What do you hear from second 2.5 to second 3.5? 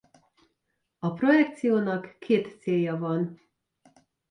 célja van.